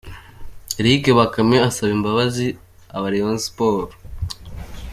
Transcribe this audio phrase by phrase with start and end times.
[0.79, 2.47] Eric Bakame arasaba imbabazi
[2.95, 3.95] aba Rayon Sports.